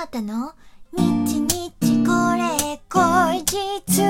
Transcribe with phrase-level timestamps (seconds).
[0.00, 0.54] あーたの
[0.94, 1.70] 日日
[2.06, 4.00] これ後日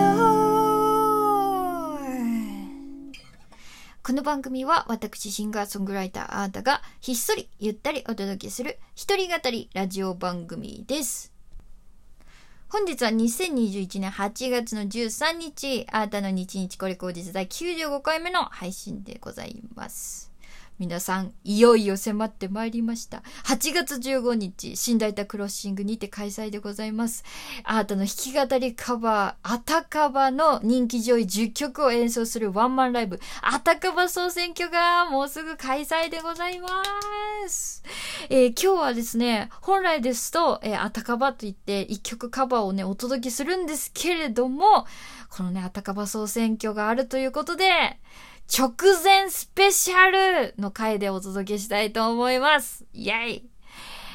[4.01, 11.33] この番組は私シンガーソングライターあーたがひっそりゆったりお届けする一人語りラジオ番組です。
[12.69, 20.30] 本日は2021年8月の13日、あーたの日日これ後日第95回目の配信でございます。
[20.81, 23.23] 皆さん、いよいよ迫ってまいりました。
[23.45, 27.23] 8月15日、新大田クロッシングにて開催でございます。
[27.65, 36.71] アートの弾き語りカバー、アタカバの人気上位10曲を演奏するワンマンライブ、アタカバ総選挙がもうすぐ開催でございま
[37.47, 37.85] す。
[38.31, 44.87] えー今日はですね、本来ですと、えーアタカバといって1曲カバーをね、お届けするんですけれども、
[45.29, 48.01] このね、アタカバ総選挙があるということで、
[48.53, 48.73] 直
[49.05, 52.85] 前スペシャルの回でお届けしたいと思います。
[52.93, 53.49] イェイ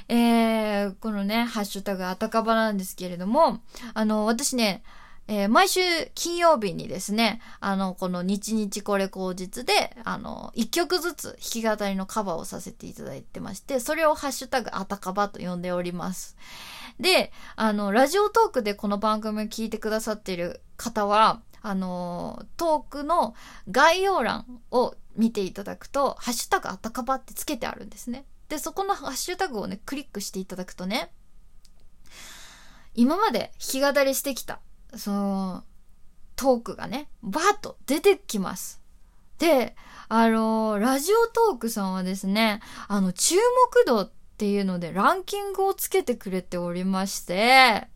[0.09, 3.61] えー、このね、ハッシュタグあたかばなんですけれども、
[3.93, 4.83] あの、私ね、
[5.27, 5.79] えー毎週
[6.15, 16.35] 金曜日にですね、あの、この日日これ口実で、あの、一曲ずつ弾き語りのカバーをさせていただいてまして、それをハッシュタグあたかばと呼んでおります。
[16.99, 23.33] で、あの、ラジオトークでこの番組を聞いてくださっている方は、あの、トークの
[23.71, 28.23] 概要欄を見ていただくと、ハッシュタグあったかばってつけてあるんですね。
[28.49, 31.11] で、そこのハッシュタグをね、クリックしていただくとね、
[32.93, 34.59] 今まで弾き語りしてきた、
[34.95, 35.63] その、
[36.35, 38.79] トークがね、バーッと出てきます。
[39.39, 39.75] で、
[40.07, 47.87] あの、ラジオトークさんはですね、あの、注目度っていうのでランキングをつけてくれておりまして、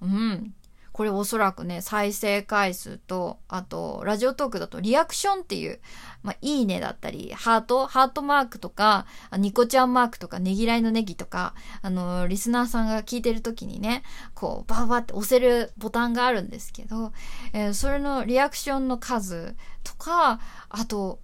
[0.00, 0.54] うん。
[0.98, 5.78] これおそらくね、再生回数と、あと、ラジオトークだとリアクションっていう、
[6.24, 14.02] まあ、いいねだったり、ハート、ハートマークとか、ニコちゃんマークとか、ねぎらいのネギとか、あの、リスナーさんが聞いてる時にね、
[14.34, 17.12] こう、バーバーって押せるボタンがあるんですけど、
[17.52, 19.54] えーそれのリアクションの数
[19.84, 21.20] とか、あと、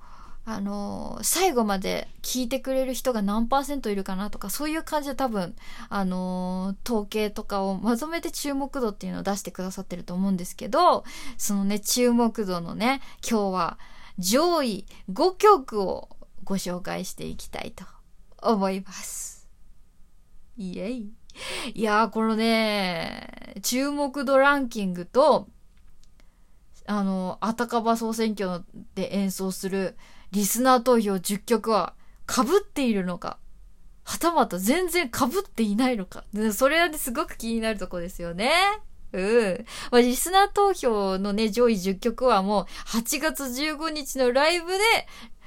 [0.46, 5.54] あの最後まで聞いてくれる人が何パーセントいるかなとか、そういう感じで多分、
[5.88, 11.04] あの統計とかをまとめて注目度っていうのを出してくださってると思うんですけど、
[11.38, 13.78] そのね、注目度のね、今日は
[14.18, 16.10] 上位5曲を
[16.44, 17.84] ご紹介していきたいと
[18.42, 19.48] 思います。
[20.56, 21.12] イエイ。
[21.74, 25.48] いやー、このね、注目度ランキングと、
[26.86, 28.62] あの、あたかば総選挙
[28.94, 29.96] で演奏する
[30.30, 31.94] リスナー投票10曲は
[32.28, 33.38] 被っているのか、
[34.04, 36.24] はたまた全然被っていないのか。
[36.52, 38.52] それはね、すごく気になるとこですよね。
[39.12, 39.64] うん。
[39.92, 42.64] まあ、リスナー投票のね、上位10曲はもう
[42.98, 44.78] 8月15日のライブで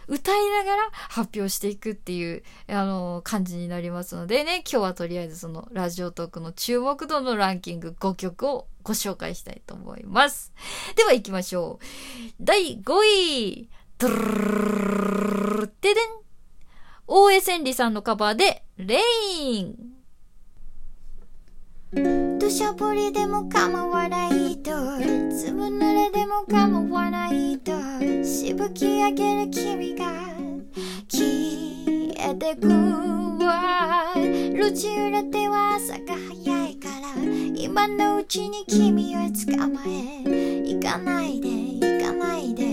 [0.08, 10.54] 歌いながら発表していくっていう、あの、感じになりますのでね、今日はとりあえずそのラジオトークの注目度のランキング5曲をご紹介したいと思います。
[10.96, 11.86] では行きましょう。
[12.40, 13.70] 第5位。
[13.98, 14.26] ドゥルル
[15.52, 16.04] ルルてでん。
[17.08, 19.00] 大江千里さんのカバーで、レ
[19.42, 19.98] イン。
[22.38, 24.72] 土砂降りでも構わないと
[25.32, 27.72] 粒濡れでも構わないと
[28.58, 30.06] ぶき上げる君が
[31.08, 31.24] 消
[32.18, 37.22] えてくわ路地裏では朝が早いから
[37.56, 40.24] 今のうちに君を捕まえ
[40.74, 42.64] 行かないで行かないで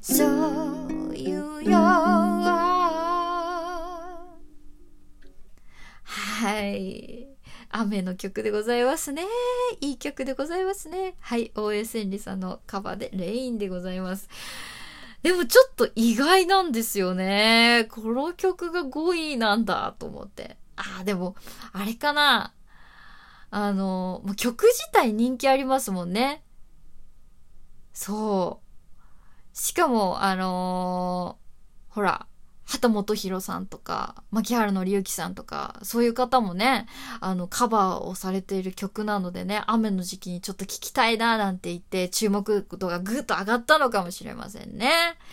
[0.00, 1.78] そう言うよ
[6.04, 7.26] はい。
[7.70, 9.24] 雨の曲でございますね。
[9.80, 11.14] いい曲でございますね。
[11.18, 11.50] はい。
[11.56, 14.28] 大江千里さんのカバーで、レインでございます。
[15.24, 17.88] でもちょっと意外なんですよね。
[17.90, 20.58] この曲が5位なんだと思って。
[20.76, 21.34] ああ、でも、
[21.72, 22.52] あれかな。
[23.50, 26.44] あの、もう曲自体人気ありますもんね。
[27.94, 28.60] そ
[29.54, 29.56] う。
[29.56, 32.26] しかも、あのーほら、
[32.74, 36.86] 畑本博さんとか、牧原紀之さんとか、そういう方もね、
[37.20, 44.90] あの、カバーをされている曲なのでね、雨の時期にちょっと聞きたいななんて言って、注目度がぐっと上がったのかもしれませんね。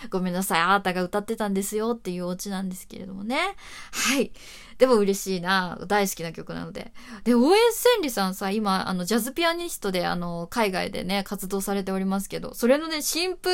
[0.10, 3.56] ごめんなさい、あなたが歌ってたんですよっていうオチなんですけれどもね。
[3.92, 4.32] はい。
[4.82, 5.78] でも嬉しいな。
[5.86, 6.92] 大好きな曲なので。
[7.24, 13.50] で、応援千里さんさ、今、あの、ジャズピアニストで、あの、海外でね、活動されておりますけど、それのね、新譜、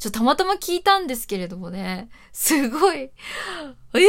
[0.00, 4.00] ちょ、たまたま聞いたんですけれどもね、すごい、えー、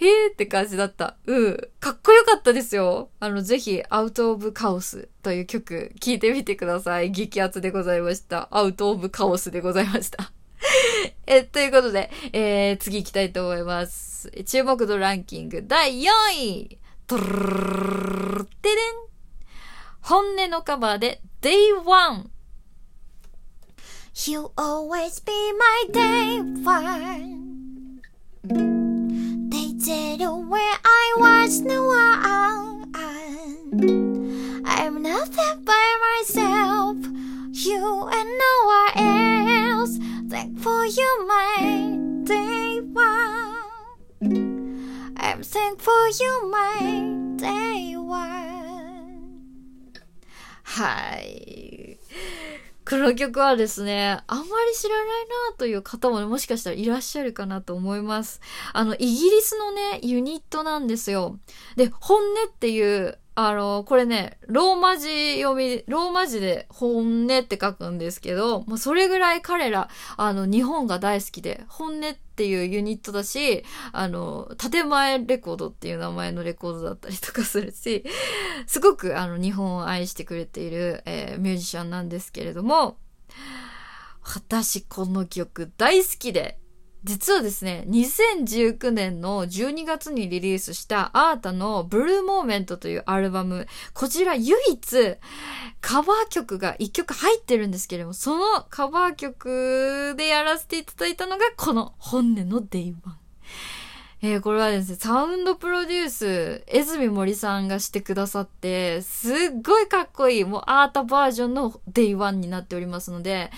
[0.00, 1.16] えーって感じだった。
[1.24, 1.56] うん。
[1.80, 3.08] かっこよかったですよ。
[3.18, 7.12] あの、ぜひ、アウトオブカオスという曲、聴いてみてください。
[7.12, 8.48] 激アツでございました。
[8.50, 10.37] アウトオブカオスでございました。
[11.30, 14.30] え、ということで、えー、次行きたいと思います。
[14.46, 16.78] 注目度ランキング第4位。
[17.06, 17.56] トゥルルルル
[18.30, 19.08] ルルてれん。
[20.08, 21.52] 本音のカバーで Day
[21.84, 22.30] One
[24.26, 28.00] You always be my day one
[29.50, 32.90] Day zero where I was no one
[34.64, 36.96] I'm nothing by myself
[37.52, 38.27] You and
[45.58, 49.92] Thank for you my day one
[50.62, 51.98] はい。
[52.88, 55.06] この曲はですね、あんまり知らない
[55.50, 58.40] なという方もね、もしかしたらいらっしゃるかなと思います。
[58.72, 61.40] あの、イギリスのね、ユニットなんですよ。
[61.74, 78.02] で、本音っていう、あの、これね、ローマ字読み、ローマ字で本音って書くんですけど、もうそれぐらい彼ら、あの、日本が大好きで、本音っていうユニットだし、あの、建前レコードっていう名前のレコードだったりとかするし、
[78.66, 82.98] すごくあの日本を愛してくれている、えーミュージシャンなんですけれども、
[84.24, 86.58] 私この曲大好きで、
[87.08, 95.16] 実はですね、2019年の12月にリリースしたアータの Blue Moment というアルバム、こちら唯一
[95.80, 103.17] カバー曲が1曲入ってるんですけれども、そのカバー曲でやらせていただいたのがこの HONNE の Day One。
[104.20, 113.52] えーこれはですね、サウンドプロデュース、江住森さんがしてくださって、すっごいかっこいい、もうアートバージョンの Day1 になっておりますので、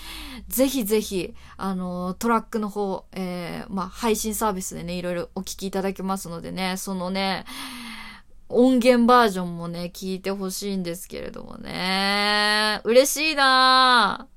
[0.49, 7.47] ぜひぜひ、あの、トラックの方、えーまあ、配信サービスでね、いろいろお聞きいただけますのでね、そのね、
[8.51, 12.83] 音源バージョンもね、聞いてほしいんですけれどもね。
[12.85, 14.29] 嬉しいな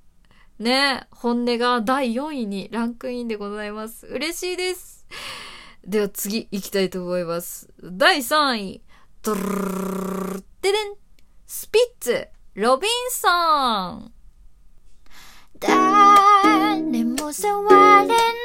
[0.59, 4.07] ぁね、本音が第4位にランクインでございます。
[4.07, 5.05] 嬉しいです。
[5.85, 7.67] では次行きたいと思います。
[7.83, 8.81] 第3位。
[9.21, 10.95] ドルルルルルででん
[11.45, 14.11] スピッツ、ロビンソン。
[15.59, 15.75] 誰
[17.03, 18.42] も触れない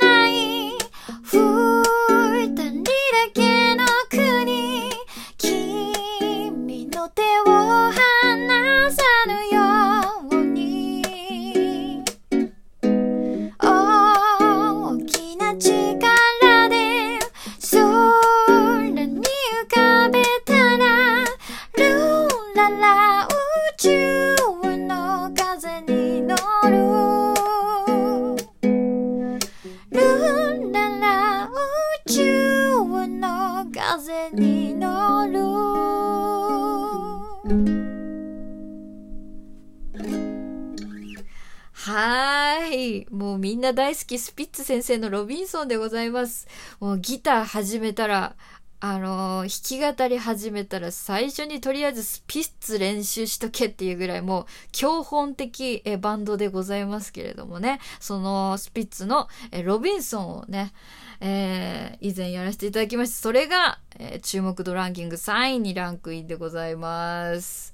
[41.89, 43.07] はーい。
[43.11, 46.47] もうみんな大好きスピッツ先生のロビンソンでございます。
[46.81, 48.37] もうギター始めたら、
[48.81, 57.81] あのー弾き語り始めたら最初にとりあえずスピッツ練習しとけっていうぐらいもう教本的えバンドでございますけれどもね。
[58.01, 60.75] そのスピッツのえロビンソンをね、
[61.21, 63.17] えー以前やらせていただきました。
[63.17, 67.73] それが、えー注目度ランキング3位にランクインでございます。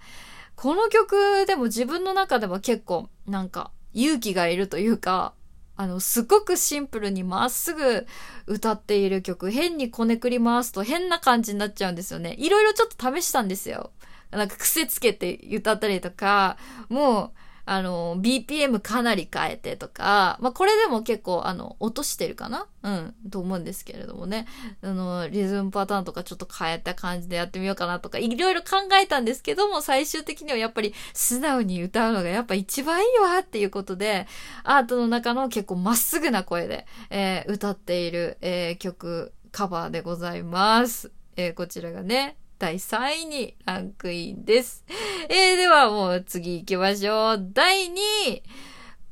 [0.55, 5.35] この曲でも自分の中では結構なんか勇気がいるというか、
[5.77, 8.07] あの、すごくシンプルにまっすぐ
[8.47, 12.35] 歌っている曲、変にこねくり回すと変な感じになっちゃうんですよね。
[12.39, 13.91] いろいろちょっと試したんですよ。
[14.31, 16.59] なんか癖つけて歌ったりとか、
[16.89, 22.67] もう、あの、BPM かなり変えてとか、まあ、これでも結構、あの、落としてるかな？
[22.83, 24.47] うん、と思うんですけれどもね。
[24.83, 34.27] あの、リズムパターンとかちょっと変えた感じでやってみようかなとか、いろいろ考えたんですけども、最終的にはやっぱり素直に歌うのがやっぱ一番いいわっていうことで、
[34.63, 41.13] アートの中の結構まっすぐな声で、えー歌っている、えー曲、カバーでございます。
[41.37, 44.85] えーこちらがね、第3位にランクインです。
[45.29, 47.49] えーではもう次行きましょう。
[47.53, 47.93] 第2
[48.31, 48.43] 位、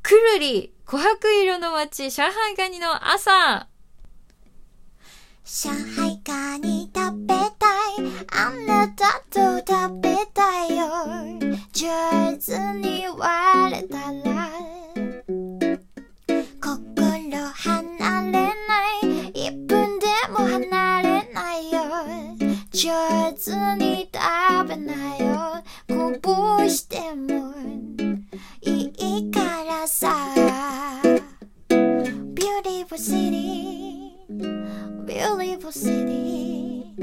[0.02, 3.68] くるり、琥珀色の街、上海ガニの朝。
[5.44, 7.50] 上海ガニ食べたい
[8.32, 10.86] あなたと食べたいよ
[11.72, 12.91] 上手に
[35.04, 36.94] Beautiful city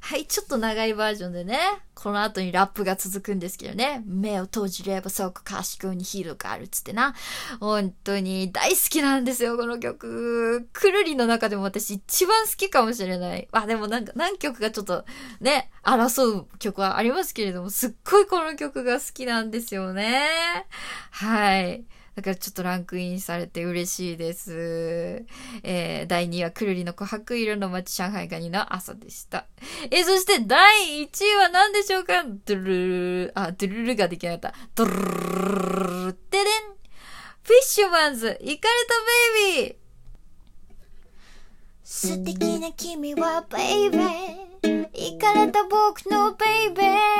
[0.00, 1.58] はい、ちょっと長いバージョンでね、
[2.06, 7.16] この後にラップが続くんですけどね、目を閉じればそこ賢いにヒーローがあるっつってな。
[7.58, 10.68] 本当に大好きなんですよ、この曲。
[10.72, 13.48] くるりの中でも私一番好きかもしれない。
[13.50, 15.04] あ、でもなんか何曲かちょっと
[15.40, 20.28] ね、争う曲はありますけれども、すっごいこの曲が好きなんですよね。
[21.10, 21.86] はい。
[22.16, 25.26] だからちょっとランクインされて嬉しいです。
[25.62, 29.44] えー、第2位はくるりの琥珀色の街上海ガニの朝でした。
[29.90, 32.24] えー、そして第1位は何でしょうか？
[32.24, 34.58] ドゥルルあ、ドゥルルができなかった。
[34.74, 36.46] ドゥルルルルてれん
[37.42, 38.94] フィッシュマンズ、イカれた
[39.52, 39.76] ベイビー
[41.84, 47.15] 素敵な君はベイベー行かれた僕のベイベー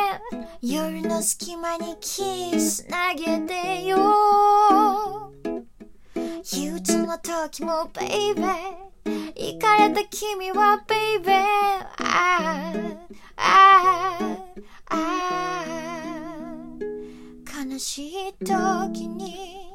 [0.69, 5.31] 夜の隙間にキス投げてよ。
[6.53, 8.47] 憂鬱な時もベイベー
[9.37, 11.37] 行かれた君はベイベー
[12.03, 12.73] あ
[13.37, 13.79] あ
[14.87, 15.65] ああ
[17.65, 19.71] 悲しい時に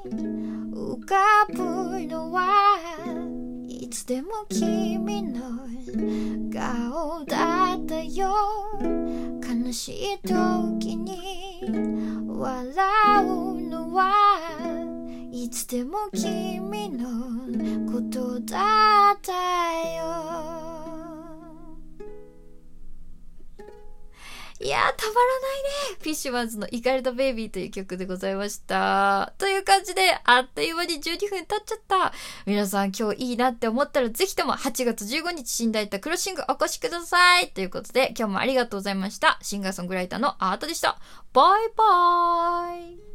[0.73, 2.77] 浮かぶのは
[3.65, 5.39] いつでも君の
[6.53, 8.35] 顔だったよ。
[9.71, 11.63] 悲しい時に
[12.27, 14.11] 笑うのは
[15.31, 17.07] いつでも君の
[17.89, 20.80] ことだったよ。
[25.01, 25.97] たまらないね。
[25.99, 29.33] フィッシュマンズのイカれたベイビーという曲でございました。
[29.39, 32.13] という感じで、あっという間に12分経っちゃった。
[32.45, 37.49] 皆さん今日いいなって思ったらぜひとも8月15日寝台ったクロッシングお越しください。
[37.49, 39.39] ということで、今日もありがとうございました。
[39.41, 40.99] シンガーソングライターのアートでした。
[41.33, 43.10] バイバーイ。